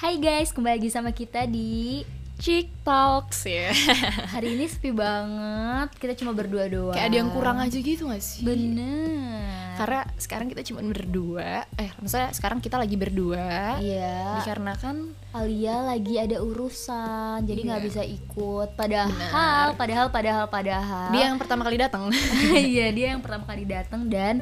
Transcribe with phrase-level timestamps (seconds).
[0.00, 2.00] Hai guys, kembali lagi sama kita di
[2.40, 3.68] Chick Talks ya.
[4.32, 6.96] Hari ini sepi banget, kita cuma berdua doang.
[6.96, 8.40] Kayak ada yang kurang aja gitu gak sih?
[8.40, 9.76] Bener.
[9.76, 13.76] Karena sekarang kita cuma berdua Eh maksudnya sekarang kita lagi berdua.
[13.76, 14.40] Iya.
[14.40, 17.88] Dikarenakan Alia lagi ada urusan, jadi nggak Iya.
[17.92, 18.80] bisa ikut.
[18.80, 19.76] Padahal, Benar.
[19.76, 21.12] padahal, padahal, padahal.
[21.12, 22.08] Dia yang pertama kali datang.
[22.56, 24.40] Iya, dia yang pertama kali datang dan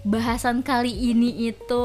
[0.00, 1.84] bahasan kali ini itu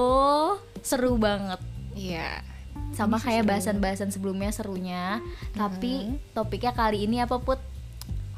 [0.80, 1.60] seru banget.
[2.00, 2.53] Iya
[2.94, 5.20] sama Ini kayak bahasan-bahasan sebelumnya serunya.
[5.58, 7.58] Tapi topiknya kali ini apa put?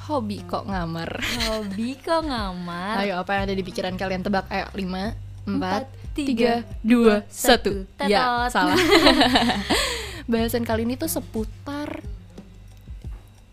[0.06, 1.20] Hobi kok ngamar.
[1.50, 3.04] Hobi kok ngamar?
[3.04, 4.24] Ayo apa yang ada di pikiran kalian?
[4.24, 4.70] Tebak Ayo.
[4.72, 8.78] 5, 4, tiga, 3, 2, 1 Ya salah.
[10.32, 11.75] Bahasan kali ini tuh seputar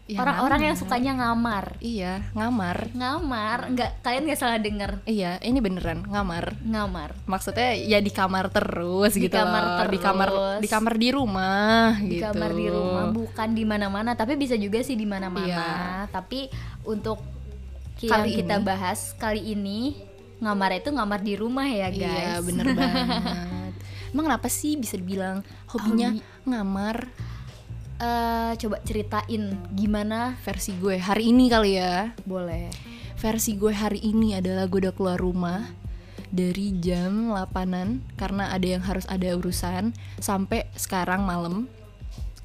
[0.04, 0.82] ya, orang-orang yang ngamar.
[0.82, 7.10] sukanya ngamar Iya ngamar ngamar nggak kalian nggak salah denger Iya ini beneran ngamar ngamar
[7.24, 9.86] maksudnya ya di kamar terus Di gitu kamar loh.
[9.86, 10.58] di kamar terus.
[10.58, 14.80] di kamar di rumah di gitu kamar di rumah bukan di mana-mana tapi bisa juga
[14.80, 15.70] sih di mana-mana Iya.
[16.08, 16.50] tapi
[16.82, 17.22] untuk
[17.96, 18.64] ki- Kali yang kita ini.
[18.64, 19.80] bahas kali ini
[20.38, 23.74] ngamar itu ngamar di rumah ya guys iya bener banget
[24.08, 26.20] emang kenapa sih bisa dibilang hobinya Hobi.
[26.44, 26.96] ngamar
[28.02, 32.10] Eh, coba ceritain gimana versi gue hari ini kali ya.
[32.26, 32.66] Boleh.
[33.14, 35.70] Versi gue hari ini adalah gue udah keluar rumah
[36.34, 41.70] dari jam 8an karena ada yang harus ada urusan sampai sekarang malam.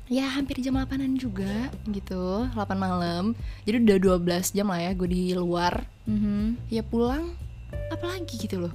[0.06, 3.34] Ya hampir jam 8an juga gitu 8 malam.
[3.66, 5.90] Jadi udah 12 jam lah ya gue di luar.
[6.06, 6.70] Mhm.
[6.70, 7.34] ya pulang
[7.90, 8.74] apalagi gitu loh.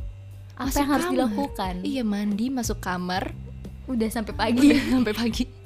[0.59, 1.15] Apa Masuk yang harus kamar.
[1.15, 1.75] dilakukan?
[1.87, 3.31] Iya mandi masuk kamar.
[3.87, 4.75] Udah sampai pagi.
[4.91, 5.62] Sampai pagi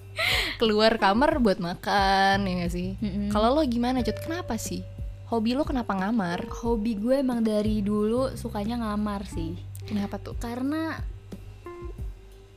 [0.61, 2.97] keluar kamar buat makan ya gak sih?
[3.01, 3.29] Mm-mm.
[3.31, 4.85] kalau lo gimana cut kenapa sih?
[5.27, 6.47] Hobi lo kenapa ngamar?
[6.63, 9.59] Hobi gue emang dari dulu sukanya ngamar sih.
[9.83, 10.39] Kenapa tuh?
[10.39, 11.03] Karena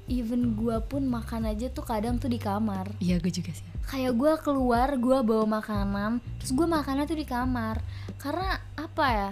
[0.09, 2.93] even gue pun makan aja tuh kadang tuh di kamar.
[3.01, 3.65] Iya gue juga sih.
[3.89, 7.81] Kayak gue keluar gue bawa makanan terus gue makannya tuh di kamar.
[8.21, 9.29] Karena apa ya?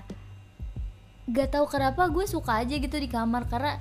[1.29, 3.45] Gak tahu kenapa gue suka aja gitu di kamar.
[3.45, 3.77] Karena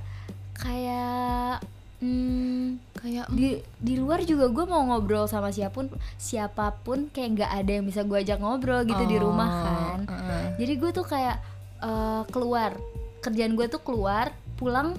[0.52, 1.64] kayak
[1.98, 2.64] hmm,
[2.96, 3.48] kayak di
[3.78, 5.86] di luar juga gue mau ngobrol sama siapa pun
[6.16, 9.98] siapa pun kayak nggak ada yang bisa gue ajak ngobrol gitu di rumah Oh, kan.
[10.04, 10.44] uh-uh.
[10.56, 11.36] jadi gue tuh kayak
[11.80, 12.72] eh, keluar.
[13.18, 14.94] Kerjaan gue tuh keluar pulang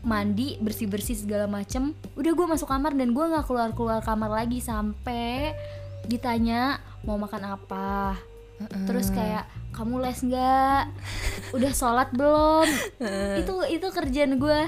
[0.00, 1.92] mandi bersih bersih segala macem.
[2.14, 5.52] Udah gue masuk kamar dan gue nggak keluar keluar kamar lagi sampai
[6.04, 8.16] ditanya mau makan apa.
[8.58, 8.86] Uh-uh.
[8.90, 10.82] terus kayak kamu les nggak?
[11.52, 12.66] Udah sholat belum?
[13.44, 14.60] Itu itu kerjaan gue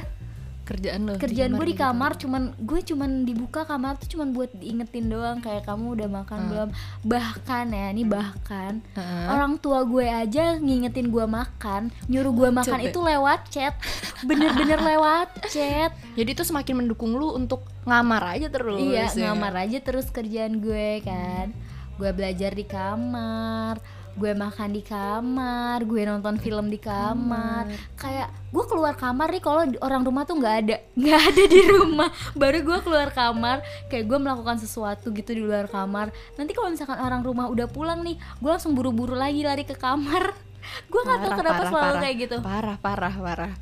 [0.71, 1.83] kerjaan lo kerjaan gue di gitu.
[1.83, 6.39] kamar cuman gue cuman dibuka kamar tuh cuman buat diingetin doang kayak kamu udah makan
[6.39, 6.49] Hmm.
[6.49, 6.69] belum
[7.03, 9.27] bahkan ya ini bahkan Uh-uh.
[9.35, 12.87] orang tua gue aja ngingetin gue makan nyuruh gue makan Coba.
[12.87, 13.75] itu lewat chat
[14.23, 19.35] bener-bener lewat chat jadi itu semakin mendukung lu untuk ngamar aja terus iya ya.
[19.35, 21.51] ngamar aja terus kerjaan gue kan
[21.99, 23.77] gue belajar di kamar
[24.17, 27.71] gue makan di kamar gue nonton film di kamar.
[27.95, 32.09] Kayak gue keluar kamar nih kalau orang rumah tuh nggak ada nggak ada di rumah.
[32.35, 33.63] Baru gue keluar kamar
[33.93, 36.11] kayak gue melakukan sesuatu gitu di luar kamar.
[36.35, 40.35] Nanti kalau misalkan orang rumah udah pulang nih gue langsung buru-buru lagi lari ke kamar.
[40.93, 42.03] Gue nggak tahu kenapa parah, selalu parah.
[42.05, 42.37] kayak gitu.
[42.45, 43.53] Parah parah parah.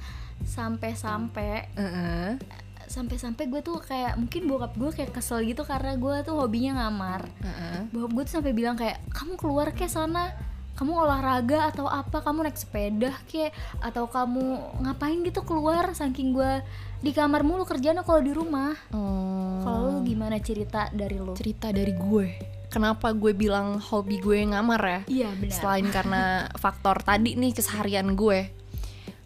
[0.42, 2.30] Sampai-sampai Uh-uh.
[2.88, 7.28] Sampai-sampai gue tuh kayak mungkin bokap gue kayak kesel gitu karena gue tuh hobinya ngamar.
[7.44, 7.80] Uh-uh.
[7.92, 10.32] bokap gue tuh sampai bilang kayak kamu keluar ke sana
[10.78, 12.22] kamu olahraga atau apa?
[12.22, 13.50] Kamu naik sepeda ke?
[13.82, 16.62] Atau kamu ngapain gitu keluar saking gue
[17.02, 18.78] di kamar mulu kerjanya kalau di rumah?
[18.94, 19.58] Oh.
[19.58, 21.34] kalau lu gimana cerita dari lu?
[21.34, 22.28] Cerita dari gue.
[22.70, 25.00] Kenapa gue bilang hobi gue ngamar ya?
[25.10, 25.58] Iya benar.
[25.58, 26.22] Selain karena
[26.54, 28.57] faktor tadi nih keseharian gue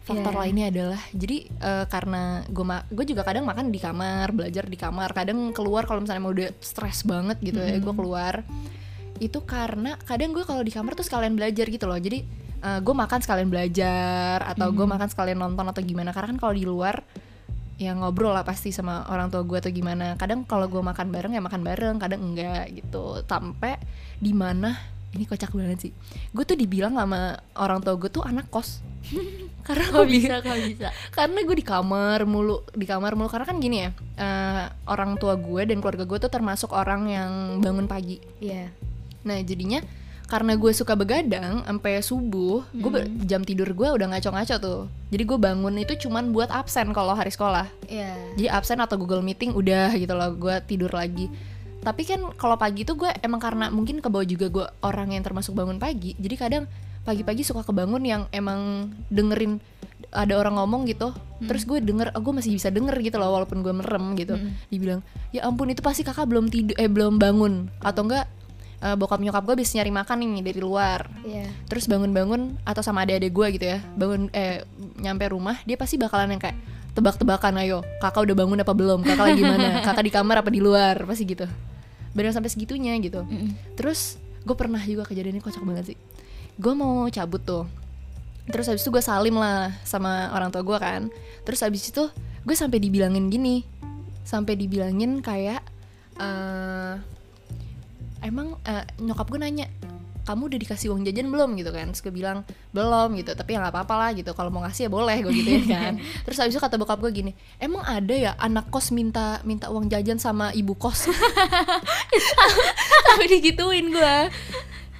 [0.03, 0.39] faktor Iya.
[0.43, 5.15] lainnya adalah jadi eh, karena gue gue juga kadang makan di kamar belajar di kamar
[5.15, 8.43] kadang keluar kalau misalnya mau udah stres banget gitu ya gue keluar
[9.21, 11.95] itu karena kadang gue kalau di kamar tuh sekalian belajar gitu loh.
[11.95, 12.25] Jadi
[12.59, 16.11] eh, gue makan sekalian belajar atau gue makan sekalian nonton atau gimana.
[16.11, 16.99] Karena kan kalau di luar
[17.79, 20.17] ya ngobrol lah pasti sama orang tua gue atau gimana.
[20.17, 23.21] Kadang kalau gue makan bareng ya makan bareng kadang enggak gitu.
[23.23, 23.77] Sampai
[24.19, 24.75] di mana
[25.13, 25.93] ini kocak banget sih.
[26.33, 28.81] Gue tuh dibilang sama orang tua gue tuh anak kos
[29.63, 30.87] karena kok gue bisa kok bisa?
[31.15, 33.31] karena gue di kamar mulu di kamar mulu.
[33.31, 33.89] Karena kan gini ya
[34.19, 37.31] eh, orang tua gue dan keluarga gue tuh termasuk orang yang
[37.63, 38.19] bangun pagi.
[38.43, 38.69] Iya.
[39.23, 39.79] Nah jadinya
[40.23, 44.81] karena gue suka begadang sampai subuh gue be- jam tidur gue udah ngaco-ngaco tuh.
[45.13, 47.67] Jadi gue bangun itu cuman buat absen kalau hari sekolah.
[47.87, 48.15] Iya.
[48.35, 51.31] Jadi absen atau Google Meeting udah gitu loh gue tidur lagi.
[51.83, 55.23] Tapi kan kalau pagi tuh gue emang karena mungkin ke bawah juga gue orang yang
[55.23, 56.63] termasuk bangun pagi jadi kadang
[57.03, 59.59] pagi-pagi suka kebangun yang emang dengerin
[60.13, 61.11] ada orang ngomong gitu.
[61.43, 64.39] Terus gue denger gue masih bisa denger gitu loh walaupun gue merem gitu.
[64.71, 65.03] Dibilang
[65.35, 67.67] ya ampun itu pasti kakak belum tidur eh belum bangun.
[67.83, 68.29] Atau enggak
[68.79, 71.09] eh, bokap nyokap gue bisa nyari makan nih dari luar.
[71.23, 71.47] Iya.
[71.67, 74.61] terus bangun-bangun atau sama adik-adik gue gitu ya bangun eh
[74.99, 76.57] nyampe rumah dia pasti bakalan yang kayak
[76.93, 78.99] tebak-tebakan ayo kakak udah bangun apa belum?
[79.01, 79.67] Kakak lagi mana?
[79.87, 81.03] Kakak di kamar apa di luar?
[81.09, 81.49] Pasti gitu.
[82.13, 83.25] Benar sampai segitunya gitu.
[83.73, 85.97] Terus gue pernah juga kejadian ini kocak banget sih
[86.57, 87.65] gue mau cabut tuh.
[88.43, 91.01] Terus habis itu gue salim lah sama orang tua gue kan.
[91.47, 92.03] Terus habis itu
[92.43, 93.63] gue sampai dibilangin gini.
[94.27, 95.63] Sampai dibilangin kayak
[96.19, 96.95] eh
[98.23, 99.67] emang eh, nyokap gue nanya
[100.23, 101.55] kamu udah dikasih uang jajan belum?
[101.55, 101.91] Gitu kan.
[101.91, 103.31] Terus gue bilang belum gitu.
[103.35, 104.31] Tapi ya nggak apa-apa lah gitu.
[104.35, 105.93] Kalau mau ngasih ya boleh gue gituin kan.
[106.27, 107.31] Terus habis itu kata bokap gue gini
[107.63, 111.07] emang ada ya anak kos minta minta uang jajan sama ibu kos?
[113.07, 114.15] Sampai digituin gue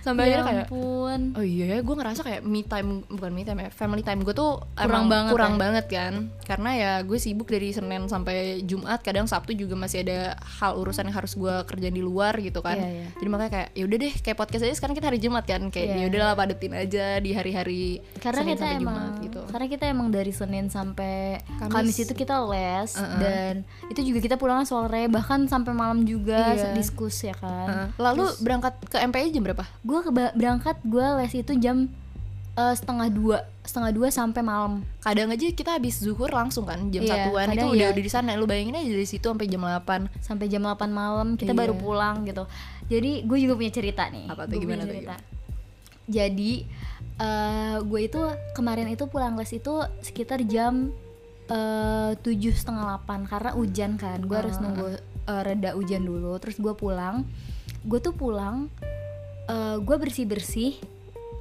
[0.03, 1.21] sampai Ya akhirnya kayak ampun.
[1.33, 4.31] Oh iya ya, gue ngerasa kayak me time bukan me time ya, family time gue
[4.31, 5.59] tuh Kurang emang banget kurang ya?
[5.59, 6.13] banget kan,
[6.43, 11.05] karena ya gue sibuk dari Senin sampai Jumat, kadang Sabtu juga masih ada hal urusan
[11.05, 13.07] yang harus gue kerjain di luar gitu kan, Iya, iya.
[13.15, 15.87] jadi makanya kayak ya udah deh kayak podcast aja sekarang kita hari Jumat kan, kayak
[15.89, 15.95] Iya.
[15.95, 17.83] ya udahlah padetin aja di hari-hari
[18.19, 19.41] karena Senin kita sampai emang Jumat gitu.
[19.47, 21.15] karena kita emang dari Senin sampai
[21.57, 21.71] Kamis.
[21.71, 23.17] Kamis, itu kita les Uh-uh.
[23.17, 23.53] dan
[23.87, 26.73] itu juga kita pulangnya sore bahkan sampai malam juga Iya.
[26.73, 27.87] diskus ya kan Heeh.
[27.95, 29.63] Lalu berangkat ke MPI jam berapa?
[29.83, 29.92] gue
[30.33, 31.85] berangkat gue les itu jam
[32.53, 37.03] eh, setengah dua setengah dua sampai malam Kadang aja kita habis zuhur langsung kan jam
[37.03, 37.91] Iya, satuan itu udah iya.
[37.91, 38.35] udah di sana.
[38.35, 41.59] Lu bayangin aja dari situ sampai jam 8 sampai jam 8 malam kita Iya.
[41.59, 42.43] baru pulang gitu
[42.87, 44.59] jadi gue juga punya cerita nih Apa tuh?
[44.59, 44.99] Gimana tuh?
[46.03, 46.51] jadi
[47.15, 48.19] eh, gue itu
[48.51, 50.91] kemarin itu pulang les itu sekitar jam
[51.47, 54.61] eh, tujuh setengah delapan karena hujan kan gue harus Ah.
[54.61, 54.87] nunggu
[55.23, 57.23] eh, reda hujan dulu terus gue pulang
[57.83, 58.67] gue tuh pulang
[59.79, 60.79] gue bersih bersih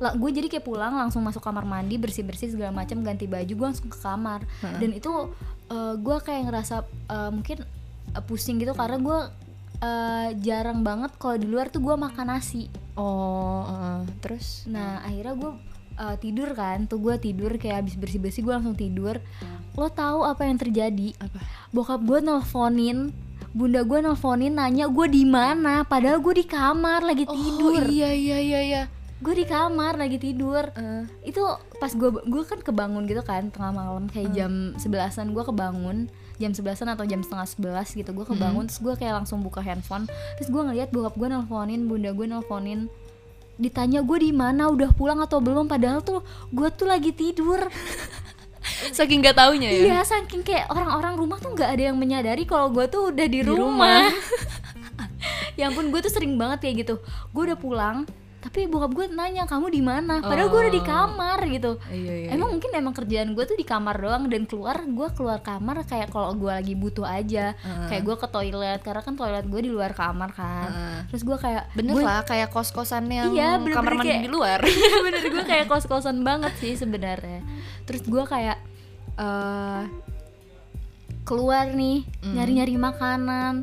[0.03, 3.53] lah gue jadi kayak pulang langsung masuk kamar mandi bersih bersih segala macam ganti baju
[3.55, 5.31] gue langsung ke kamar dan itu
[5.73, 7.63] gue kayak ngerasa eh, mungkin
[8.11, 9.19] eh, pusing gitu karena gue
[9.79, 14.01] eh, jarang banget kalau di luar tuh gue makan nasi Oh, heeh.
[14.21, 15.53] terus Nah akhirnya gue
[15.97, 19.17] uh, tidur kan Tuh gue tidur kayak habis bersih-bersih gue langsung tidur
[19.73, 21.17] Lo tahu apa yang terjadi?
[21.17, 21.41] apa?
[21.73, 23.09] Bokap gue nelfonin
[23.53, 27.85] Bunda gue nelfonin nanya gue di mana Padahal gue di kamar lagi tidur.
[27.85, 28.83] Oh iya iya iya iya.
[29.21, 30.73] Gue di kamar lagi tidur.
[30.73, 31.45] Eh, Itu
[31.77, 36.09] pas gue gue kan kebangun gitu kan Tengah malam kayak jam sebelasan gue kebangun.
[36.41, 40.09] Jam sebelasan atau jam setengah sebelas gitu Gue kebangun terus gue kayak langsung buka handphone.
[40.41, 42.89] Terus gue ngeliat bokap gue nelfonin Bunda gue nelfonin.
[43.61, 44.73] Ditanya gue di mana?
[44.73, 45.69] Udah pulang atau belum?
[45.69, 47.61] Padahal tuh gue tuh lagi tidur
[48.91, 49.83] saking nggak taunya ya.
[49.85, 53.39] iya saking kayak orang-orang rumah tuh nggak ada yang menyadari kalau gue tuh udah di,
[53.39, 54.11] Di rumah,
[55.55, 56.95] ya ampun gue tuh sering banget kayak gitu
[57.29, 57.99] gue udah pulang
[58.43, 60.89] tapi bokap gue nanya kamu di mana padahal gue udah di Oh.
[60.89, 62.29] kamar gitu Iya iya.
[62.35, 66.11] Emang mungkin emang kerjaan gue tuh di kamar doang dan keluar gue keluar kamar kayak
[66.11, 67.87] kalau gue lagi butuh aja Heeh.
[67.87, 70.99] kayak gue ke toilet karena kan toilet gue di luar kamar kan Heeh.
[71.07, 74.25] terus gue kayak bener gue- lah kayak kos kosan yang Iya, bener-bener kamar mandi kayak-
[74.27, 74.59] di luar.
[74.61, 77.47] Iya bener gue kayak kos-kosan banget sih sebenarnya
[77.85, 78.59] terus gue kayak
[79.15, 79.83] eh
[81.23, 82.35] keluar nih Hmm.
[82.35, 83.55] nyari-nyari makanan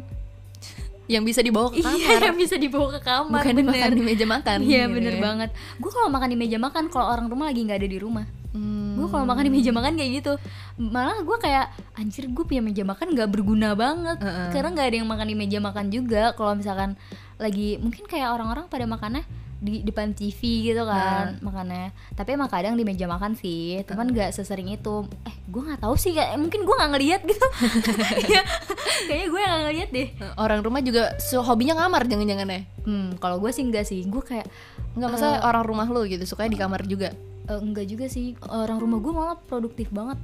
[1.05, 1.97] yang bisa dibawa ke kamar.
[1.97, 3.73] iya yang bisa dibawa ke kamar Bukan bener.
[3.73, 4.57] dimakan di meja makan.
[4.61, 5.21] iya gitu bener ya.
[5.21, 8.25] banget gue kalau makan di meja makan kalau orang rumah lagi nggak ada di rumah
[8.49, 8.97] Hmm.
[8.97, 10.33] gue kalau makan di meja makan kayak gitu
[10.75, 14.49] malah gue kayak anjir gue punya meja makan nggak berguna banget Heeh.
[14.49, 16.97] karena nggak ada yang makan di meja makan juga kalau misalkan
[17.37, 19.21] lagi mungkin kayak orang-orang pada makannya
[19.59, 21.91] di depan TV gitu kan makannya.
[22.15, 25.03] Tapi emang kadang di meja makan sih cuman nggak sesering itu.
[25.27, 27.47] Eh gue nggak tahu sih kayak mungkin gue nggak ngeliat gitu.
[28.29, 28.41] Iya,
[29.05, 30.07] kayaknya gue nggak ngeliat deh.
[30.35, 32.61] Orang rumah juga so, hobinya ngamar jangan-jangan ya.
[32.87, 34.07] hmm kalau gue sih enggak sih.
[34.07, 34.47] Gue kayak
[34.89, 37.13] Enggak masa orang rumah lu gitu sukanya di kamar juga.
[37.45, 38.33] eh, enggak juga sih.
[38.41, 40.17] Orang rumah gue malah produktif banget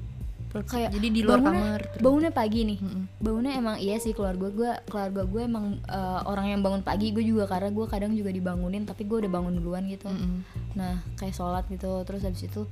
[0.62, 1.82] kayak Jadi di luar bangunnya- kamar.
[1.86, 2.02] terus.
[2.02, 3.04] bangunnya pagi nih Mm-mm.
[3.18, 7.26] bangunnya emang iya sih keluarga gue keluarga gue emang eh, orang yang bangun pagi gue
[7.26, 10.46] juga karena gue kadang juga dibangunin tapi gue udah bangun duluan gitu Mm-mm.
[10.74, 12.64] nah kayak sholat gitu terus habis itu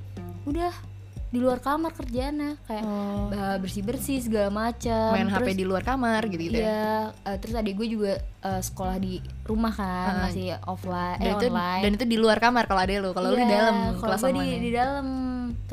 [0.44, 0.72] udah
[1.26, 3.26] di luar kamar kerjaannya kayak Oh.
[3.58, 6.62] bersih bersih segala macam Main HP Terus- di luar kamar gitu-gitu ya.
[6.62, 6.94] Iya,
[7.26, 10.22] eh, terus adik gue juga eh, sekolah di rumah kan, Ah.
[10.22, 11.82] masih offline, Dan eh, itu online.
[11.82, 13.10] dan itu di luar kamar kalau ada lu.
[13.10, 15.06] Kalau lu di Iya, dalam kalau kelas gue di, di dalam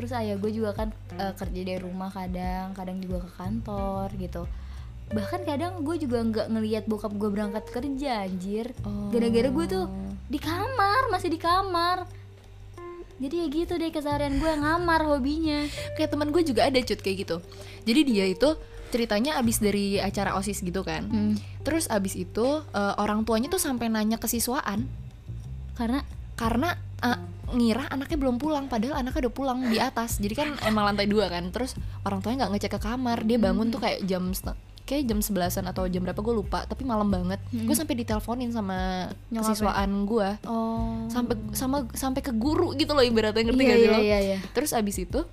[0.01, 4.49] terus ayah gue juga kan eh, kerja dari rumah kadang kadang juga ke kantor gitu.
[5.13, 8.73] Bahkan kadang gue juga nggak ngelihat bokap gue berangkat kerja anjir.
[8.81, 9.13] Oh.
[9.13, 9.85] gara-gara gue tuh
[10.25, 12.09] di kamar masih di kamar.
[13.21, 15.69] Jadi ya gitu deh keseharian gue ngamar hobinya.
[15.93, 17.37] Kayak teman gue juga ada cut kayak gitu.
[17.85, 18.57] Jadi dia itu
[18.89, 21.05] ceritanya abis dari acara osis gitu kan.
[21.05, 24.89] Hmm, terus abis itu eh, orang tuanya tuh sampai nanya ke siswaan.
[25.77, 26.01] Karena?
[26.33, 27.19] Karena ah,
[27.51, 30.17] ngira anaknya belum pulang padahal anaknya udah pulang di atas.
[30.17, 31.75] Jadi kan emang lantai dua kan terus
[32.07, 33.23] orang tuanya nggak ngecek ke kamar.
[33.27, 34.31] Dia bangun tuh kayak jam
[34.81, 37.39] kayak jam sebelasan atau jam berapa gue lupa tapi malam banget.
[37.51, 39.39] Gue sampai diteleponin sama Nyokapnya?
[39.55, 41.07] kesiswaan gue oh.
[41.07, 43.99] Sampai sama sampai ke guru gitu loh ibaratnya ngerti iya gak sih iya lo?
[44.03, 44.37] iya iya.
[44.51, 45.23] Terus abis itu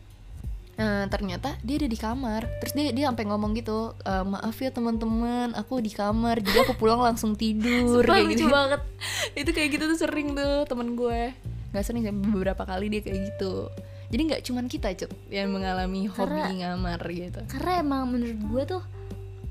[0.79, 2.47] eh, ternyata dia ada di kamar.
[2.63, 6.79] Terus dia dia sampai ngomong gitu "Eh, maaf ya teman-teman aku di kamar jadi aku
[6.79, 8.47] pulang langsung tidur Sumpah kayak lucu gitu.
[8.47, 8.81] banget.
[9.43, 11.35] itu kayak gitu tuh sering tuh temen gue
[11.71, 13.69] nggak sering sih beberapa kali dia kayak gitu
[14.09, 18.63] jadi nggak cuman kita cut yang mengalami hobi Karena- ngamar gitu karena emang menurut gue
[18.69, 18.83] tuh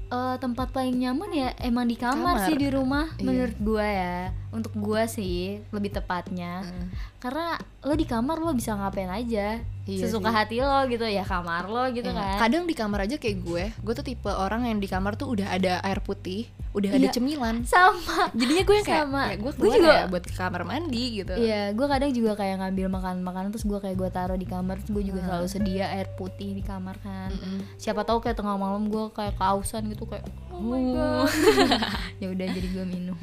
[0.07, 2.47] eh, tempat paling nyaman ya emang di kamar, Kamar.
[2.47, 3.24] sih di rumah Iya.
[3.24, 4.17] menurut gue ya
[4.57, 6.87] untuk gue sih lebih tepatnya Heeh.
[7.17, 10.35] karena lo di kamar lo bisa ngapain aja Iya sesuka sih.
[10.35, 12.17] hati lo gitu ya kamar lo gitu Iya.
[12.35, 15.29] kan kadang di kamar aja kayak gue gue tuh tipe orang yang di kamar tuh
[15.29, 17.13] udah ada air putih udah ada Iya.
[17.13, 19.23] cemilan sama jadinya gue yang kayak Sama.
[19.23, 22.31] ya gue Gue keluar juga- ya buat ke kamar mandi gitu Iya, gue kadang juga
[22.33, 25.85] kayak ngambil makan-makanan terus gue kayak gue taruh di kamar terus gue juga selalu sedia
[25.89, 27.29] air putih di kamar kan.
[27.29, 27.77] Mm-mm.
[27.77, 31.29] Siapa tahu kayak tengah malam gue kayak kausan gitu kayak oh my god.
[32.21, 33.15] ya udah jadi gue minum.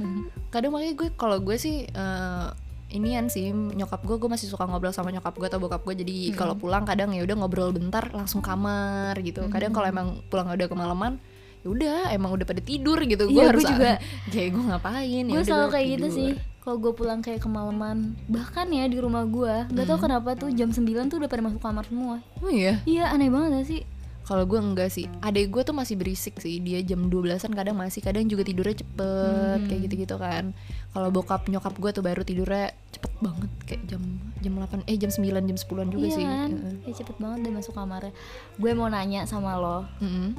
[0.48, 2.46] kadang makanya gue kalau gue sih eh,
[2.90, 6.30] inian sih nyokap gue gue masih suka ngobrol sama nyokap gue atau bokap gue jadi
[6.38, 10.68] kalau pulang kadang ya udah ngobrol bentar langsung kamar gitu kadang kalau emang pulang udah
[10.70, 11.18] kemalaman
[11.64, 13.92] ya udah emang udah pada tidur gitu gue Iya, gue harus juga.
[14.32, 16.30] kayak gue ngapain ya gue selalu gue kayak gitu sih.
[16.64, 20.72] Kalau gue pulang kayak kemalaman, bahkan ya di rumah gue, nggak tahu kenapa tuh jam
[20.72, 22.24] 9 tuh udah pada masuk kamar semua.
[22.40, 23.80] oh iya Iya aneh banget gak sih?
[24.24, 28.00] Kalau gue enggak sih adek gue tuh masih berisik sih dia jam 12an kadang masih
[28.00, 30.56] kadang juga tidurnya cepet kayak gitu gitu kan
[30.96, 34.02] kalau bokap nyokap gue tuh baru tidurnya cepet banget kayak jam
[34.40, 36.50] jam 8 eh jam 9 jam 10an juga iya sih kan?
[36.88, 38.12] Ya cepet banget deh masuk kamarnya.
[38.56, 40.32] Gue mau nanya sama lo, Mm-mm.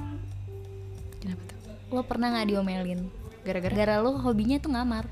[1.22, 1.58] Kenapa tuh?
[1.94, 3.02] lo pernah nggak diomelin?
[3.46, 3.74] Gara-gara?
[3.74, 5.06] Gara lo hobinya tuh ngamar.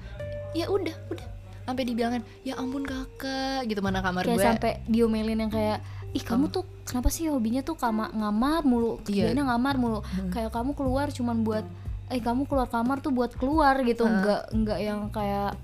[0.54, 1.28] Ya udah, udah.
[1.64, 4.46] Sampai dibilangin, ya ampun kakak, gitu mana kamar kayak gue.
[4.46, 5.80] sampai diomelin yang kayak
[6.14, 9.02] ih kamu tuh kenapa sih hobinya tuh kama ngamar mulu?
[9.10, 9.34] Iya.
[9.34, 10.00] kerjanya ngamar mulu.
[10.30, 11.66] Kayak kamu keluar cuman buat
[12.14, 14.06] eh kamu keluar kamar tuh buat keluar gitu.
[14.06, 15.58] Nggak nggak yang kayak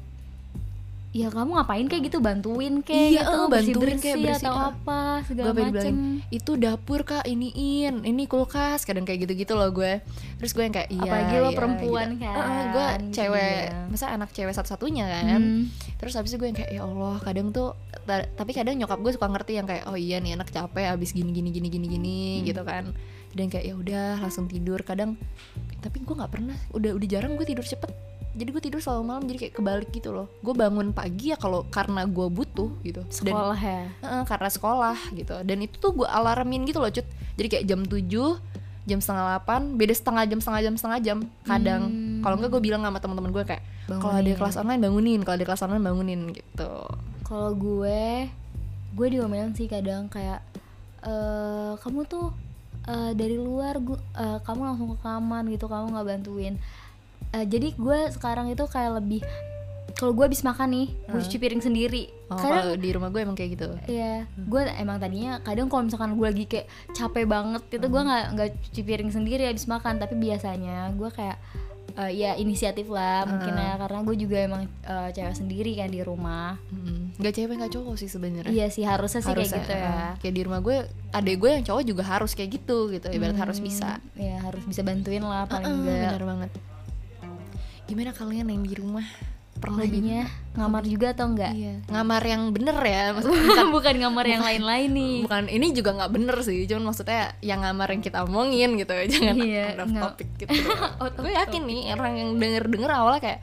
[1.10, 4.38] ya kamu ngapain kayak gitu bantuin kayak Iya, gitu eh, bersih bantuin bersih kayak bersih,
[4.39, 4.66] atau eh.
[4.70, 5.96] apa segala gue macem
[6.30, 10.06] itu dapur kak iniin ini kulkas kadang kayak gitu gitu loh gue
[10.38, 12.24] terus gue yang kayak iya Apalagi lo iya, perempuan gitu.
[12.24, 13.89] kan, Eh, gue gitu cewek dia.
[13.89, 15.63] masa anak cewek satu satunya kan Hmm.
[15.96, 19.12] terus habis itu gue yang kayak ya allah kadang tuh ta- tapi kadang nyokap gue
[19.12, 22.18] suka ngerti yang kayak oh iya nih anak capek abis gini gini gini gini gini
[22.36, 22.46] Hmm.
[22.46, 22.86] gitu kan
[23.30, 25.18] dan kayak ya udah langsung tidur kadang
[25.80, 27.89] tapi gue nggak pernah udah udah jarang gue tidur cepet
[28.29, 30.29] jadi gue tidur selalu malam jadi kayak kebalik gitu loh.
[30.39, 33.01] Gue bangun pagi ya kalau karena gue butuh gitu.
[33.01, 33.81] Dan sekolah ya?
[34.00, 35.36] Heeh, karena sekolah gitu.
[35.41, 37.05] Dan itu tuh gue alarmin gitu loh cut.
[37.36, 38.05] Jadi kayak jam 7
[38.86, 41.81] jam setengah 8 beda setengah jam setengah jam setengah jam kadang.
[41.86, 42.07] Hmm.
[42.19, 45.19] kalau enggak gue bilang sama teman-teman gue kayak kalau ada kelas online bangunin.
[45.21, 46.71] Kalau ada kelas online bangunin gitu.
[47.24, 48.29] Kalau gue
[48.89, 50.41] gue diomelin sih kadang kayak
[51.00, 52.33] eh kamu tuh
[52.86, 56.55] eh, dari luar gu- eh, kamu langsung ke kamar gitu kamu nggak bantuin
[57.29, 59.21] Eh, jadi gue sekarang itu kayak lebih
[59.93, 62.07] kalau gue habis makan nih gue cuci piring sendiri.
[62.31, 63.67] Oh, kadang kalau di rumah gue emang kayak gitu?
[63.86, 68.24] Iya, gue emang tadinya kadang kalau misalkan gue lagi kayak capek banget itu gue nggak
[68.31, 70.00] nggak cuci piring sendiri habis makan.
[70.00, 71.38] Tapi biasanya gue kayak
[72.00, 76.00] eh, ya inisiatif lah mungkin ya karena gue juga emang eh, cewek sendiri kan di
[76.00, 76.55] rumah.
[76.71, 78.53] Mm, nggak cewek nggak cowok sih sebenarnya.
[78.55, 79.83] Iya sih harusnya sih kayak gitu ya.
[79.83, 80.77] eh, kayak di rumah gue
[81.12, 84.00] adek gue yang cowok juga harus kayak gitu gitu ibarat harus bisa.
[84.15, 86.51] Ya harus bisa bantuin lah paling Heeh, enggak bener banget
[87.89, 89.03] gimana kalian yang di rumah?
[89.60, 90.00] Pernah gitu?
[90.00, 90.22] hobinya
[90.55, 91.51] ngamar juga atau enggak?
[91.51, 91.75] Iya.
[91.89, 93.03] ngamar yang bener ya?
[93.17, 95.15] Maksudnya bukan, ngamar yang lain-lain nih.
[95.27, 96.63] Bukan ini juga nggak bener sih.
[96.63, 98.93] Cuman maksudnya yang ngamar yang kita omongin gitu.
[99.17, 100.53] Jangan Iya, out of nggak- topic gitu.
[101.19, 103.39] Gue yakin nih orang yang denger denger awalnya kayak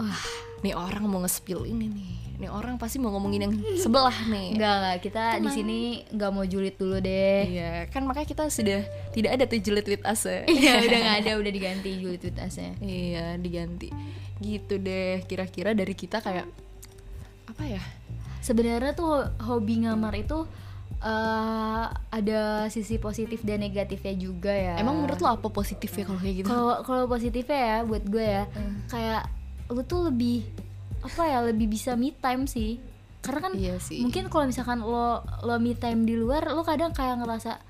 [0.00, 0.22] wah.
[0.62, 2.10] Nih orang mau nge-spill ini nih
[2.42, 4.58] nih orang pasti mau ngomongin yang sebelah nih.
[4.58, 5.78] Enggak enggak kita di sini
[6.10, 7.40] nggak mau julid dulu deh.
[7.46, 10.42] Iya kan makanya kita sudah tidak ada tuh julid with us ya.
[10.44, 13.94] Iya udah nggak ada udah diganti julid with us-nya iya diganti.
[14.36, 16.50] Gitu deh kira-kira dari kita kayak
[17.46, 17.82] apa ya?
[18.40, 20.42] Sebenarnya tuh ho- hobi ngamar itu
[20.98, 24.74] eh, ada sisi positif dan negatifnya juga ya.
[24.78, 26.46] Emang menurut lo apa positifnya kalau kayak gitu?
[26.46, 28.44] Kalau kalau positifnya ya buat gue ya
[28.86, 29.22] kayak
[29.70, 30.44] lu tuh lebih
[31.02, 32.78] apa ya lebih bisa me time sih.
[33.22, 34.02] Karena kan iya sih.
[34.02, 37.62] mungkin kalau misalkan lo lo me time di luar lo kadang kayak ngerasa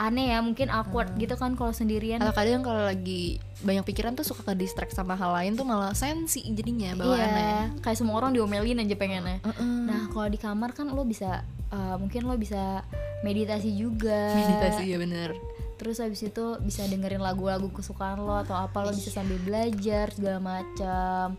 [0.00, 2.24] aneh ya mungkin awkward gitu kan kalau sendirian.
[2.24, 5.92] Atau kadang kalau lagi banyak pikiran tuh suka ke distract sama hal lain tuh malah
[5.92, 7.20] sensi jadinya bawaannya.
[7.20, 9.44] iya kayak semua orang diomelin aja pengennya.
[9.60, 12.80] Nah kalau di kamar kan lo bisa eh, mungkin lo bisa
[13.20, 14.32] meditasi juga.
[14.32, 15.36] Meditasi ya bener.
[15.76, 20.40] Terus habis itu bisa dengerin lagu-lagu kesukaan lo atau apa lo bisa sambil belajar segala
[20.40, 21.36] macam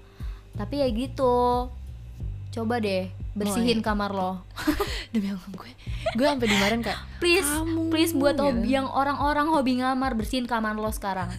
[0.55, 1.69] tapi ya gitu.
[2.51, 4.43] Coba deh bersihin kamar lo.
[5.15, 5.71] Demi Allah gue
[6.11, 8.43] gue sampai dimarahin kayak please Kamu, please buat gitu.
[8.43, 11.31] hobi yang orang-orang hobi ngamar bersihin kamar lo sekarang.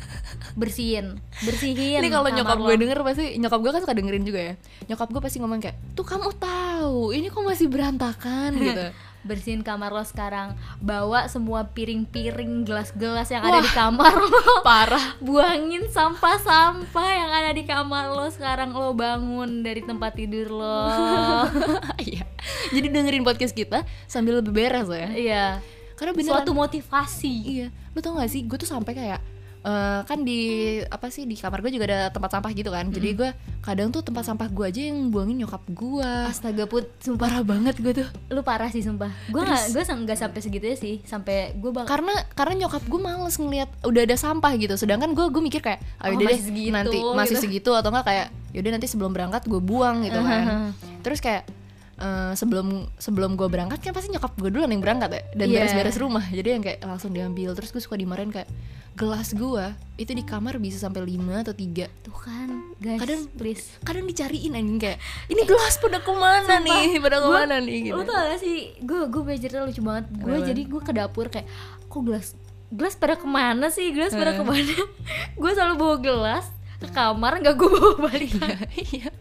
[0.57, 2.73] Bersihin bersihin ini kalau nyokap lo.
[2.73, 4.55] gue denger pasti nyokap gue kan suka dengerin juga ya.
[4.89, 8.89] Nyokap gue pasti ngomong kayak tuh kamu tahu ini kok masih berantakan gitu
[9.23, 10.55] bersihin kamar lo sekarang.
[10.79, 14.63] Bawa semua piring-piring gelas-gelas yang ada di kamar lo.
[14.67, 15.17] parah.
[15.23, 20.83] Buangin sampah-sampah yang ada di kamar lo sekarang lo bangun dari tempat tidur lo.
[22.03, 22.27] Iya.
[22.75, 25.09] Jadi dengerin podcast kita sambil beberes ya?
[25.15, 25.47] Iya.
[25.95, 27.35] Karena beneran suatu motivasi.
[27.47, 27.67] Iya.
[27.95, 28.43] Lu tau gak sih?
[28.43, 29.21] Gue tuh sampai kayak
[29.63, 30.41] eh, kan di
[30.83, 32.91] apa sih di kamar gue juga ada tempat sampah gitu kan.
[32.91, 33.31] Jadi gue
[33.63, 36.11] kadang tuh tempat sampah gue aja yang buangin nyokap gue.
[36.27, 36.91] Astaga put.
[36.99, 38.09] Sumpah parah banget gue tuh.
[38.29, 39.11] Lu parah sih sumpah.
[39.31, 40.99] Gue nggak gue nggak sampai segitunya sih.
[41.07, 44.75] Sampai gue bak karena karena nyokap gue males ngelihat udah ada sampah gitu.
[44.75, 47.45] Sedangkan gue gue mikir kayak Oh, ayo deh segitu, nanti masih gitu.
[47.47, 50.75] segitu atau enggak kayak yaudah nanti sebelum berangkat gue buang gitu kan.
[51.07, 51.47] Terus kayak
[52.03, 52.67] eh, sebelum
[52.97, 55.57] sebelum gue berangkat kan pasti nyokap gue dulu yang berangkat ya dan Iya.
[55.57, 56.25] beres-beres rumah.
[56.25, 58.51] Jadi yang kayak langsung diambil terus gue suka dimarahin kayak
[58.93, 59.65] gelas gue
[59.97, 61.87] itu di kamar bisa sampai 5 atau tiga.
[62.01, 63.65] Tuh kan guys Kadang- please.
[63.81, 66.99] kadang dicariin anjing kayak ini gelas pada ke mana nih?
[66.99, 67.79] Pada Gua- ke mana nih?
[67.87, 67.95] Gitu.
[67.95, 70.05] Lo tau gak sih, gue gue punya cerita lucu banget.
[70.13, 71.47] Gue jadi gue ke dapur kayak,
[71.83, 72.35] kok gelas
[72.69, 74.39] gelas pada ke mana sih, gelas pada Hmm.
[74.39, 74.77] ke mana?
[75.37, 76.45] Gue selalu bawa gelas
[76.75, 78.33] ke kamar, gak gue bawa balik
[78.91, 79.13] iya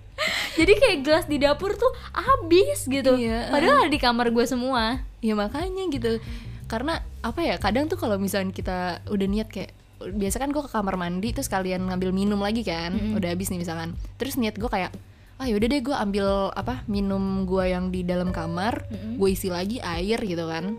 [0.57, 3.15] Jadi kayak gelas di dapur tuh habis gitu.
[3.15, 3.47] Iya.
[3.51, 4.99] Padahal ada di kamar gue semua.
[5.23, 6.19] Ya makanya gitu.
[6.67, 8.77] Karena apa ya kadang tuh kalau misalnya kita
[9.07, 13.15] udah niat kayak biasa kan gue ke kamar mandi terus kalian ngambil minum lagi kan
[13.15, 13.95] udah habis nih misalkan.
[14.17, 14.91] Terus niat gue kayak
[15.41, 19.77] ah yaudah deh gue ambil apa minum gue yang di dalam kamar gue isi lagi
[19.79, 20.75] air gitu kan.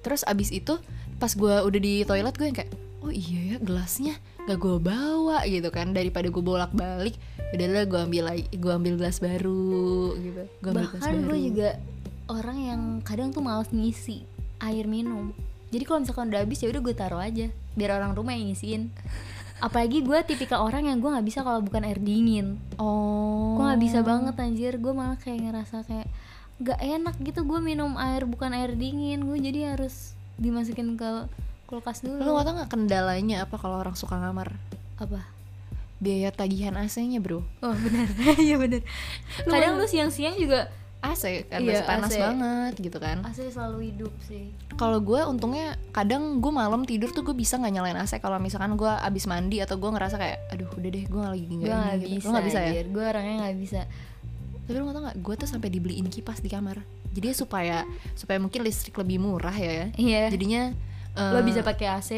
[0.00, 0.78] Terus abis itu
[1.16, 2.72] pas gue udah di toilet gue yang kayak
[3.06, 4.18] oh iya ya gelasnya
[4.50, 5.94] gak gue bawa gitu kan.
[5.94, 7.14] Daripada gue bolak balik
[7.54, 10.42] udahlah gue ambil lagi gue ambil gelas baru gitu.
[10.58, 11.68] Gue ambil Bahkan gue juga
[12.26, 14.26] orang yang kadang tuh males ngisi
[14.58, 15.30] air minum.
[15.70, 17.46] Jadi kalau misalkan udah habis ya udah gue taruh aja
[17.78, 18.90] Biar orang rumah yang ngisiin.
[19.66, 22.58] Apalagi gue tipikal orang yang gue nggak bisa kalau bukan air dingin.
[22.82, 24.74] Oh gue nggak bisa banget anjir.
[24.82, 26.10] Gue malah kayak ngerasa kayak
[26.56, 29.22] nggak enak gitu gue minum air bukan air dingin.
[29.22, 31.30] Gue jadi harus dimasukin ke
[31.66, 32.22] kulkas dulu.
[32.22, 34.54] Lo tau gak kendalanya apa kalau orang suka ngamar?
[34.96, 35.20] apa?
[36.00, 37.44] Biaya tagihan AC-nya bro.
[37.60, 38.08] Oh benar.
[38.46, 38.80] Iya benar.
[39.44, 40.72] Kadang lu siang-siang juga
[41.04, 42.18] AC kan Iya, panas AC.
[42.18, 43.20] banget gitu kan.
[43.22, 44.50] AC selalu hidup sih.
[44.80, 48.18] Kalau gue untungnya kadang gue malam tidur tuh gue bisa nggak nyalain AC.
[48.18, 51.68] Kalau misalkan gue abis mandi atau gue ngerasa kayak aduh udah deh gue lagi nggak
[51.68, 52.16] nggak ini gitu.
[52.20, 52.72] bisa, nggak bisa ya?
[52.88, 53.80] gue orangnya nggak bisa.
[54.66, 56.82] Tapi lo tau gak gue tuh sampai dibeliin kipas di kamar.
[57.14, 57.86] Jadi supaya
[58.18, 59.92] supaya mungkin listrik lebih murah ya.
[59.94, 60.28] Iya.
[60.32, 60.74] Jadinya
[61.16, 62.10] eh, lo bisa pakai AC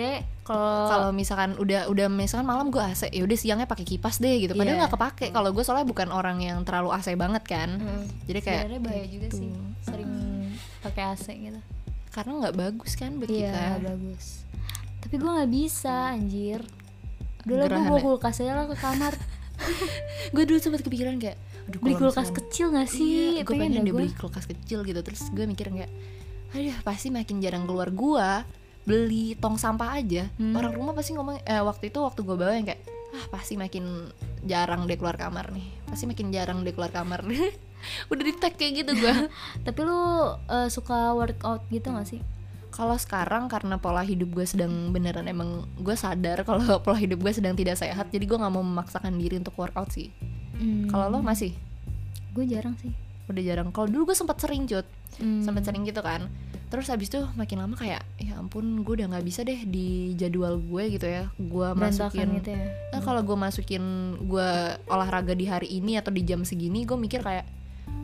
[0.43, 4.37] kalau kalau misalkan udah udah misalkan malam gue AC ya udah siangnya pakai kipas deh
[4.39, 4.53] gitu.
[4.53, 4.81] Padahal Iya.
[4.83, 5.27] nggak kepake.
[5.29, 7.69] Kalau gue soalnya bukan orang yang terlalu AC banget kan.
[7.77, 8.05] Hmm.
[8.25, 9.37] jadi kayak sebenarnya bahaya ya juga gitu.
[9.39, 9.51] sih
[9.83, 10.11] sering
[10.81, 11.61] pakai AC gitu.
[12.09, 13.63] Karena nggak bagus kan buat iya kita.
[13.87, 14.27] bagus.
[14.99, 16.61] Tapi gue nggak bisa anjir.
[17.45, 18.03] Lah gue bawa ya?
[18.03, 19.15] kulkas aja lah ke kamar.
[20.35, 21.35] Gue dulu sempat kepikiran kayak
[21.67, 23.35] aduh beli kulkas misalkan- kecil gak sih?
[23.35, 24.01] Iya, gue pengen gua.
[24.01, 25.01] beli kulkas kecil gitu.
[25.03, 25.91] Terus gue mikir kayak
[26.49, 28.47] aduh pasti makin jarang keluar gua
[28.89, 30.25] beli tong sampah aja.
[30.41, 30.57] Hmm.
[30.57, 32.81] orang rumah pasti ngomong eh waktu itu waktu gue bawa yang kayak
[33.13, 34.09] ah pasti makin
[34.49, 35.69] jarang deh keluar kamar nih.
[35.85, 37.21] Pasti makin jarang deh keluar kamar.
[38.11, 39.15] Udah di tag kayak gitu gue
[39.69, 40.01] tapi lu
[40.49, 42.25] eh, suka workout gitu gak sih?
[42.69, 47.33] Kalau sekarang karena pola hidup gue sedang beneran emang gue sadar kalau pola hidup gue
[47.37, 50.09] sedang tidak sehat jadi gue nggak mau memaksakan diri untuk workout sih.
[50.59, 50.91] Hmm.
[50.91, 51.55] kalau lo masih?
[52.35, 54.89] Gue jarang sih udah jarang kalau dulu gue sempat sering cut
[55.19, 55.43] Hmm.
[55.43, 56.31] sempat sering gitu kan.
[56.69, 60.61] Terus habis itu makin lama kayak ya ampun gue udah nggak bisa deh di jadwal
[60.63, 61.27] gue gitu ya.
[61.35, 62.71] Gue masukin gitu ya.
[62.95, 63.83] Nah, kalau gue masukin
[64.23, 64.51] gue
[64.87, 67.49] olahraga di hari ini atau di jam segini gue mikir kayak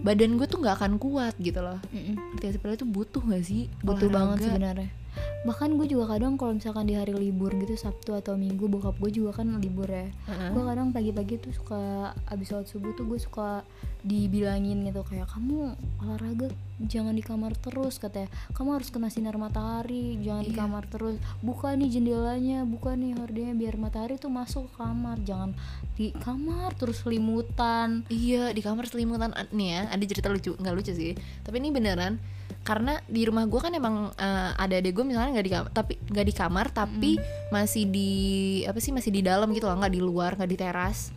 [0.03, 1.79] badan gue tuh nggak akan kuat gitu loh.
[1.95, 3.63] Ngerti gak sih padahal itu butuh gak sih?
[3.85, 4.49] Butuh banget olahraga?
[4.51, 4.89] sebenarnya
[5.45, 9.11] bahkan gue juga kadang kalau misalkan di hari libur gitu sabtu atau minggu bokap gue
[9.13, 10.09] juga kan libur ya.
[10.27, 10.51] Heeh.
[10.53, 11.83] gue kadang pagi-pagi tuh suka
[12.27, 13.63] abis sholat subuh tuh gue suka
[14.05, 18.29] dibilangin gitu kayak kamu olahraga jangan di kamar terus katanya.
[18.53, 20.61] Kamu harus kena sinar matahari jangan di Iya.
[20.61, 21.17] kamar terus.
[21.41, 25.17] Buka nih jendelanya buka nih hordenya biar matahari tuh masuk ke kamar.
[25.23, 25.55] Jangan
[25.95, 28.03] di kamar terus selimutan.
[28.09, 29.33] Iya di kamar selimutan.
[29.51, 31.15] Nih ya ada cerita lucu nggak lucu sih.
[31.41, 32.19] Tapi ini beneran
[32.65, 35.93] karena di rumah gue kan emang eh, ada adek gue misalnya nggak di kamar tapi
[36.01, 37.11] nggak di kamar tapi
[37.53, 38.11] masih di
[38.65, 41.13] apa sih masih di dalam gitu loh nggak di luar nggak di teras.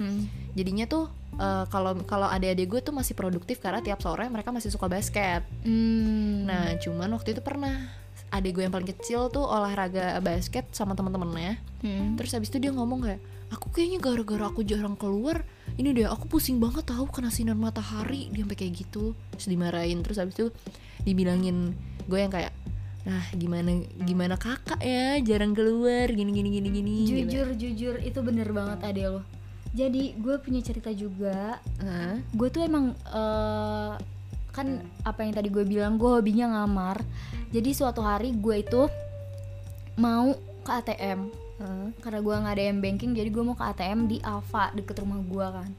[0.59, 1.07] Jadinya tuh
[1.39, 5.47] eh, kalau kalau adik-adik gue tuh masih produktif karena tiap sore mereka masih suka basket.
[5.63, 6.43] Hmm.
[6.43, 7.95] nah cuman waktu itu pernah
[8.27, 12.17] adik gue yang paling kecil tuh olahraga basket sama teman-temannya Hmm.
[12.17, 13.21] terus habis itu dia ngomong kayak
[13.53, 15.45] aku kayaknya gara-gara aku jarang keluar
[15.77, 18.33] ini deh aku pusing banget tahu kena sinar matahari.
[18.33, 20.01] Dia sampai kayak gitu terus dimarahin.
[20.01, 20.49] Terus habis itu
[21.07, 21.71] dibilangin
[22.11, 22.51] gue yang kayak
[23.07, 25.15] nah gimana gimana kakak ya?
[25.23, 27.15] Jarang keluar gini gini gini gini gitu.
[27.23, 29.23] jujur jujur itu bener banget ade lo
[29.75, 31.61] jadi gue punya cerita juga.
[31.77, 32.17] Hah?
[32.33, 33.93] gue tuh emang eh,
[34.49, 34.67] kan
[35.05, 37.03] apa yang tadi gue bilang gue hobinya ngamar.
[37.53, 38.89] Jadi suatu hari gue itu
[40.01, 40.33] mau
[40.65, 41.89] ke ATM Hah?
[42.05, 45.17] karena gue nggak ada m banking jadi gue mau ke ATM di Alfa deket rumah
[45.17, 45.69] gue kan.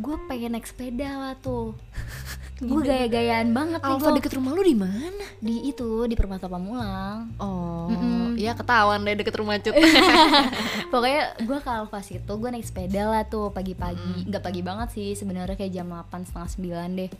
[0.00, 1.76] Gue pengen naik sepeda lah tuh.
[2.56, 5.28] Gue gaya-gayaan banget nih Alfa deket rumah lu di mana?
[5.44, 7.36] Di itu di Permata Pamulang.
[7.36, 8.40] Oh Mm-mm.
[8.40, 9.76] iya ketahuan deh deket rumah cut
[10.92, 14.24] pokoknya gue ke Alfa situ gue naik sepeda lah tuh pagi-pagi.
[14.32, 16.48] Nggak pagi banget sih sebenarnya kayak jam 8 setengah
[16.88, 17.10] 9 deh.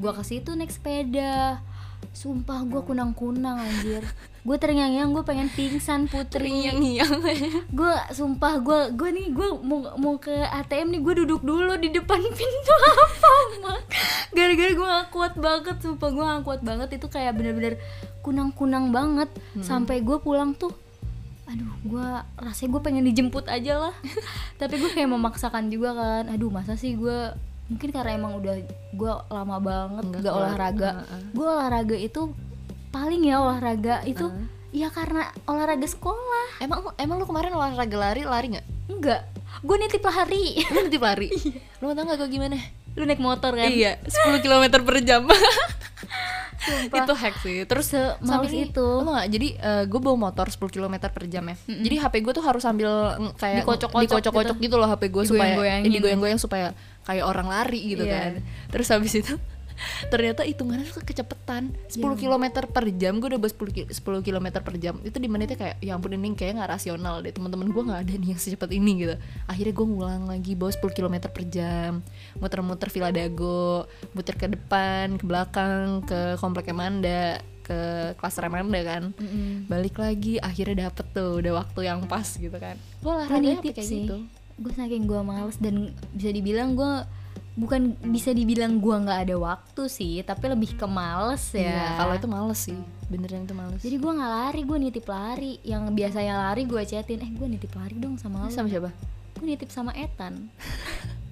[0.00, 1.60] Gue ke situ naik sepeda
[2.10, 4.02] sumpah gue kunang-kunang anjir.
[4.42, 6.68] Gue terngiang-ngiang gue pengen pingsan putri.
[6.68, 7.14] Yang yang
[7.70, 11.92] gue sumpah gue gue nih gue mau mau ke ATM nih gue duduk dulu di
[11.92, 13.80] depan pintu apa mak
[14.30, 16.88] gara-gara gue gak kuat banget sumpah gue gak kuat banget.
[16.98, 17.78] Itu kayak bener-bener
[18.20, 19.30] kunang-kunang banget.
[19.62, 20.74] Sampai gue pulang tuh
[21.50, 22.06] aduh gue
[22.38, 23.94] rasanya gue pengen dijemput aja lah.
[24.60, 26.24] Tapi gue kayak memaksakan juga kan.
[26.30, 28.54] Aduh masa sih gue mungkin karena emang udah
[28.90, 30.90] gue lama banget Nggak gak olahraga.
[31.06, 31.22] Heeh.
[31.30, 32.20] gue olahraga itu
[32.90, 34.26] paling ya olahraga itu
[34.74, 36.58] ya karena olahraga sekolah.
[36.58, 38.66] Emang emang lu kemarin olahraga lari lari nggak?
[38.90, 39.22] Enggak
[39.60, 40.44] gue nitip lari.
[40.72, 41.28] Lu nanti lari?
[41.80, 42.56] Lu mau tau gak gue gimana?
[42.96, 43.68] Lu naik motor kan?
[43.68, 45.22] Iya 10 km per jam.
[46.60, 47.08] Sumpah.
[47.08, 47.64] itu hack sih.
[47.64, 47.88] Terus
[48.20, 48.80] sampai itu.
[48.84, 49.48] lu tau gak jadi
[49.88, 51.56] gue bawa motor 10 km per jam ya.
[51.66, 54.76] Jadi HP gue tuh harus sambil mm, kayak Dikocok-kocok dikocok-kocok gitu.
[54.76, 58.14] loh HP gue supaya eh, digoyang-goyang supaya kayak orang lari gitu Iya.
[58.14, 58.32] kan.
[58.68, 59.34] Terus habis itu
[60.12, 64.46] ternyata hitungannya tuh kecepetan 10 km per jam gue udah bawa 10, ki- 10 km
[64.60, 65.00] per jam.
[65.00, 67.30] Itu di menitnya kayak ya ampun ini kayak nggak rasional deh.
[67.30, 69.14] Teman-teman gue nggak ada nih yang secepat ini gitu.
[69.46, 72.04] Akhirnya gue ngulang lagi bawa 10 km per jam.
[72.36, 77.24] Muter-muter Villa Dago muter ke depan ke belakang ke kompleknya Manda
[77.62, 77.80] ke
[78.12, 79.02] kelas Remanda kan.
[79.14, 79.64] Mm-mm.
[79.64, 82.76] balik lagi akhirnya dapet tuh udah waktu yang pas gitu kan.
[83.00, 84.04] Gue nitip kayak sih?
[84.04, 84.28] gitu
[84.60, 86.92] gue saking gue males dan bisa dibilang gue
[87.58, 91.66] bukan bisa dibilang gue nggak ada waktu sih tapi lebih ke males ya.
[91.66, 92.78] Iya, kalau itu males sih.
[93.10, 93.80] Beneran itu males.
[93.82, 95.52] Jadi gue nggak lari gue nitip lari.
[95.66, 98.52] Yang biasanya lari gue chatin eh gue nitip lari dong sama lu.
[98.52, 98.90] sama siapa?
[99.40, 100.52] Gue nitip sama Ethan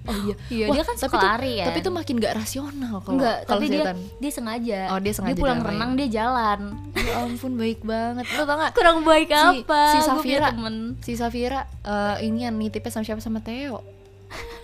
[0.09, 0.35] oh iya.
[0.49, 1.65] Iya, Wah, dia kan tapi suka tuh- lari ya.
[1.65, 3.83] tapi itu makin gak rasional kalau enggak kalau tapi dia
[4.17, 4.79] dia sengaja.
[4.89, 5.69] Oh, dia sengaja pulang jalan.
[5.71, 6.59] renang dia jalan.
[6.95, 8.25] Ya ampun baik banget.
[8.31, 9.81] Lo tau gak kurang baik Si- apa?
[9.87, 10.47] si Safira.
[10.49, 10.75] temen.
[10.99, 13.19] Si Safira eh, ini yang nitipnya sama siapa?
[13.19, 13.85] Sama Theo.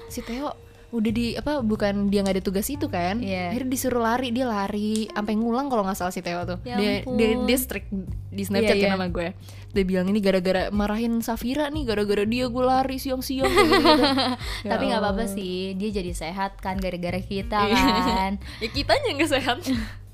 [0.08, 0.53] Si Theo
[0.89, 3.17] udah di apa bukan dia nggak ada tugas itu kan?
[3.17, 3.49] Iya.
[3.49, 6.57] akhirnya disuruh lari dia lari sampai ngulang kalau nggak salah si Theo tuh.
[6.61, 7.89] Ya dia, dia dia strict
[8.29, 8.95] di Snapchat Iya, kan iya.
[8.95, 9.27] sama gue.
[9.71, 13.47] Dia bilang ini gara-gara marahin Safira nih gara-gara dia gue lari siang-siang.
[13.47, 13.89] Kayak gitu.
[14.65, 17.75] Ya tapi nggak apa-apa sih dia jadi sehat kan gara-gara kita Iya.
[17.75, 18.31] kan.
[18.63, 19.57] Ya kitanya nggak sehat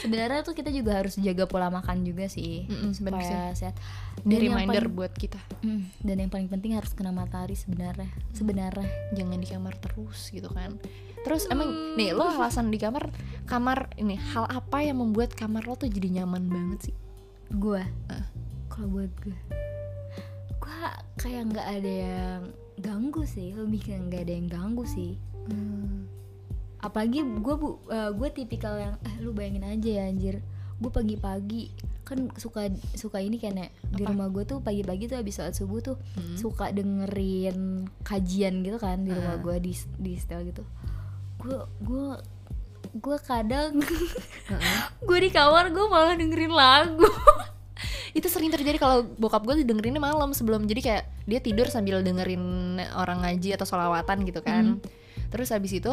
[0.00, 3.74] sebenarnya tuh kita juga harus jaga pola makan juga sih Mm-mm, bener supaya sehat.
[4.20, 5.38] Dan reminder paling- buat kita.
[5.60, 8.86] Mm, dan yang paling penting harus kena matahari sebenarnya sebenarnya.
[9.12, 10.76] Jangan di kamar terus gitu kan.
[11.20, 13.10] Terus emang nih lo alasan di kamar
[13.44, 16.96] kamar ini hal apa yang membuat kamar lo tuh jadi nyaman banget sih?
[17.50, 18.26] Gue Ah.
[18.68, 19.34] kalau buat gue
[20.58, 20.78] gue
[21.16, 22.40] kayak nggak ada yang
[22.76, 25.18] ganggu sih lebih kayak nggak ada yang ganggu sih
[26.78, 30.38] apalagi gue bu eh, gue tipikal yang eh lu bayangin aja ya anjir.
[30.78, 35.36] Gue pagi-pagi kan suka suka ini kan ya di rumah gue tuh pagi-pagi tuh habis
[35.36, 36.34] sholat subuh tuh Hmm.
[36.34, 39.42] suka dengerin kajian gitu kan di rumah Ah.
[39.42, 40.64] gue di di setel gitu.
[41.36, 42.08] Gue gue
[42.94, 43.76] gue kadang
[45.08, 47.04] gue di kamar gue malah dengerin lagu.
[48.08, 52.40] Itu sering terjadi kalau bokap gue dengerinnya malam sebelum jadi kayak dia tidur sambil dengerin
[52.96, 54.80] orang ngaji atau solawatan gitu kan.
[55.28, 55.92] Terus habis itu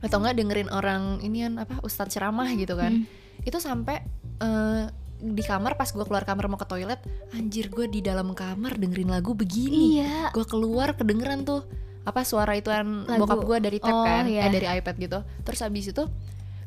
[0.00, 3.04] atau enggak dengerin orang ini kan apa ustadz ceramah gitu kan.
[3.40, 4.00] Itu sampai
[4.38, 4.84] eh,
[5.20, 6.96] di kamar pas gue keluar kamar mau ke toilet
[7.30, 10.00] anjir gue di dalam kamar dengerin lagu begini.
[10.00, 10.32] Iya.
[10.32, 11.64] Gue keluar kedengeran tuh
[12.00, 13.28] apa suara ituan Lagu.
[13.28, 14.48] bokap gue dari tab Oh, kan iya.
[14.48, 15.18] eh, dari iPad gitu.
[15.44, 16.04] Terus habis itu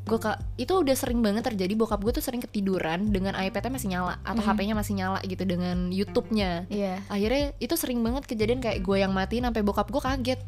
[0.04, 3.88] gue ka itu udah sering banget terjadi bokap gue tuh sering ketiduran dengan iPadnya masih
[3.90, 4.52] nyala atau Hmm.
[4.52, 6.68] HP-nya masih nyala gitu dengan YouTube-nya.
[6.70, 7.00] Iya.
[7.08, 10.40] Akhirnya itu sering banget kejadian kayak gue yang matiin sampai bokap gue kaget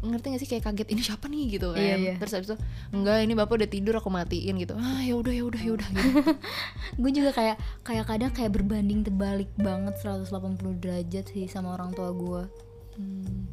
[0.00, 2.12] ngerti gak sih kayak kaget ini siapa nih gitu kan Iya, iya.
[2.16, 2.56] terus habis itu
[2.90, 5.88] enggak ini bapak udah tidur aku matiin gitu ah ya udah ya udah ya udah
[5.88, 6.10] gitu
[7.00, 10.32] gue juga kayak kayak kadang kayak berbanding terbalik banget 180
[10.76, 12.42] derajat sih sama orang tua gue
[12.90, 13.48] Hmm,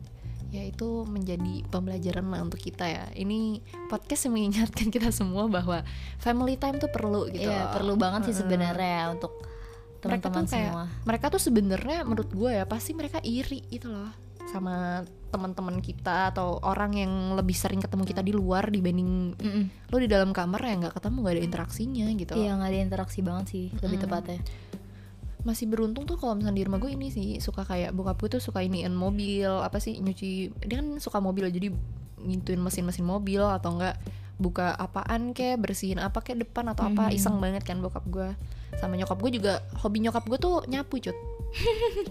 [0.50, 3.06] ya itu menjadi pembelajaran lah untuk kita ya.
[3.14, 5.86] Ini podcast yang mengingatkan kita semua bahwa
[6.18, 7.48] family time tuh perlu gitu.
[7.48, 9.40] Iya perlu banget sih sebenarnya untuk
[10.00, 10.86] mereka teman-teman tuh kayak semua.
[11.04, 14.12] mereka tuh sebenarnya menurut gue ya pasti mereka iri itu loh
[14.48, 19.64] sama teman-teman kita atau orang yang lebih sering ketemu kita di luar dibanding Mm-mm.
[19.86, 23.20] lo di dalam kamar ya nggak ketemu nggak ada interaksinya gitu Iya nggak ada interaksi
[23.20, 24.08] banget sih lebih Mm-mm.
[24.08, 24.40] tepatnya.
[25.40, 28.42] masih beruntung tuh kalau misalnya di rumah gue ini sih suka kayak bokap gue tuh
[28.42, 30.30] suka iniin mobil apa sih nyuci
[30.60, 31.72] dia kan suka mobil jadi
[32.18, 33.96] ngintuin mesin-mesin mobil atau enggak
[34.36, 37.16] buka apaan kek bersihin apa kek depan atau apa Mhm.
[37.16, 38.28] iseng banget kan bokap gue
[38.76, 41.16] sama nyokap gue juga hobi nyokap gue tuh nyapu cut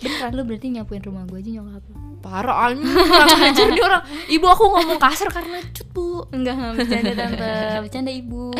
[0.02, 1.94] Beneran lu berarti nyapuin rumah gue aja nyokap lu.
[2.24, 4.02] parah anjing nih orang.
[4.26, 6.26] Ibu aku ngomong kasar karena cut bu.
[6.34, 7.54] Enggak, enggak bercanda tante,
[7.86, 8.50] bercanda ibu.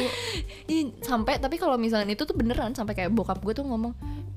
[0.71, 3.97] Ih, sampai tapi kalau misalnya itu tuh beneran sampai kayak bokap gue tuh ngomong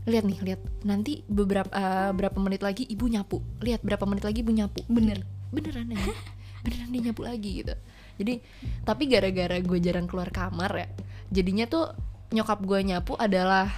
[0.09, 3.43] lihat nih lihat nanti beberapa eh, berapa menit lagi ibu nyapu.
[3.61, 4.81] Lihat berapa menit lagi ibu nyapu.
[4.89, 5.21] Bener.
[5.49, 5.97] beneran ya
[6.61, 7.73] beneran dia nyapu lagi gitu.
[8.21, 8.33] Jadi
[8.85, 10.87] tapi gara-gara gue jarang keluar kamar ya
[11.29, 11.93] jadinya tuh
[12.29, 13.69] nyokap gue nyapu adalah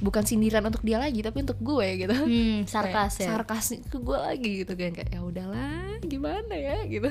[0.00, 2.14] bukan sindiran untuk dia lagi tapi untuk gue gitu.
[2.16, 3.28] Hmm, sarkas Kayak ya.
[3.36, 4.72] sarkas ke gue lagi gitu.
[4.72, 6.80] Kan kayak ya udahlah gimana ya?
[6.84, 7.10] Gitu.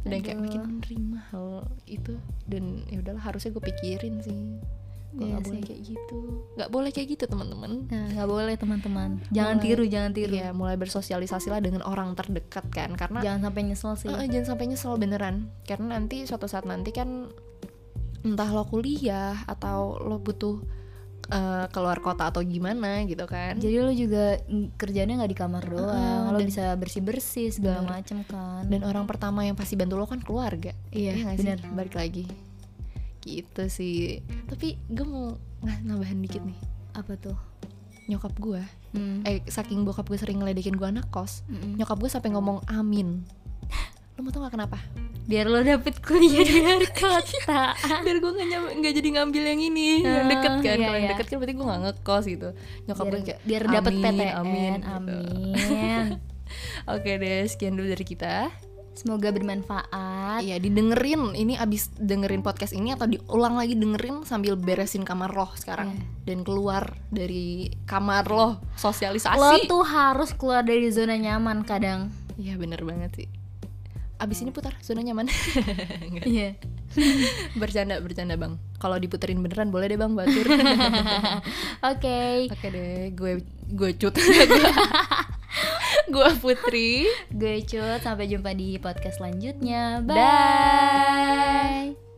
[0.00, 0.44] Dan kayak Aduh.
[0.48, 1.48] makin menerima hal
[1.84, 2.16] itu.
[2.48, 4.40] Dan ya udahlah harusnya gue pikirin sih.
[5.10, 6.18] Gue nggak boleh kayak gitu.
[6.54, 7.70] Nggak boleh kayak gitu teman-teman.
[7.90, 9.10] Nah, nggak boleh teman-teman.
[9.28, 10.32] Jangan Mulai- tiru, jangan tiru.
[10.38, 12.94] Iya, mulai bersosialisasi lah dengan orang terdekat kan.
[12.94, 14.08] Karena Jangan sampai nyesel sih.
[14.08, 15.50] Eh, jangan sampai nyesel beneran.
[15.66, 17.26] Karena nanti suatu saat nanti kan
[18.20, 20.62] entah lo kuliah atau lo butuh
[21.26, 24.40] eh, keluar kota atau gimana gitu kan Jadi lo juga
[24.74, 27.92] kerjanya nggak di kamar doang, lo dan- bisa bersih bersih segala Bener.
[27.94, 28.64] macem kan.
[28.64, 31.38] dan orang pertama yang pasti bantu lo kan keluarga Iya, sih?
[31.38, 31.58] bener.
[31.70, 32.24] balik lagi
[33.20, 36.56] gitu sih tapi gue mau nah, nambahin dikit nih
[36.92, 37.36] apa tuh?
[38.06, 39.22] nyokap gue Hmm.
[39.22, 41.78] eh saking bokap gue sering ngeledekin gue anak kos Mm-mm.
[41.78, 43.22] nyokap gue sampai ngomong amin
[44.14, 44.82] lo mau tau gak kenapa
[45.22, 47.72] Biar lo dapet kuliah di luar kota.
[48.00, 50.96] biar gue nggak nyam- nggak jadi ngambil yang ini yang Ah, deket kan iya, kalau
[50.96, 51.12] yang iya.
[51.12, 52.48] deket kan berarti gue nggak ngekos gitu
[52.84, 54.32] nyokap biar kayak biar dapet "Amin, PTN.
[54.34, 55.06] amin, Amin.
[55.06, 56.16] gitu.
[56.92, 58.34] oke deh sekian dulu dari kita
[58.90, 60.42] Semoga bermanfaat.
[60.42, 65.48] Iya didengerin ini abis dengerin podcast ini atau diulang lagi dengerin sambil beresin kamar lo
[65.54, 66.04] sekarang Iya.
[66.26, 69.64] dan keluar dari kamar lo Lo sosialisasi.
[69.64, 72.12] tuh harus keluar dari zona nyaman kadang.
[72.36, 73.28] Iya bener banget sih.
[74.20, 75.26] Abis ini putar zona nyaman.
[76.28, 76.60] Iya.
[77.60, 78.58] bercanda bercanda bang.
[78.76, 80.46] Kalau diputerin beneran boleh deh bang batur.
[81.90, 82.50] Oke.
[82.50, 83.32] Oke deh gue
[83.72, 84.14] gue cut.
[86.10, 87.06] gue Putri.
[87.30, 90.02] Gue Cut, sampai jumpa di podcast selanjutnya.
[90.04, 90.14] Dah.
[91.94, 92.09] Bye.